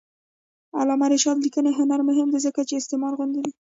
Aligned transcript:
د 0.69 0.71
علامه 0.79 1.07
رشاد 1.13 1.37
لیکنی 1.45 1.71
هنر 1.79 1.99
مهم 2.09 2.27
دی 2.33 2.39
ځکه 2.45 2.61
چې 2.67 2.73
استعمار 2.77 3.13
غندي. 3.19 3.43